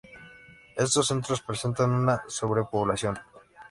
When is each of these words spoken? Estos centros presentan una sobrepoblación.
Estos 0.77 1.05
centros 1.05 1.41
presentan 1.41 1.91
una 1.91 2.23
sobrepoblación. 2.27 3.19